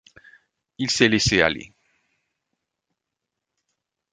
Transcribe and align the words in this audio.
Il 0.79 0.89
s'est 0.89 1.09
laissé 1.09 1.41
aller. 1.43 1.75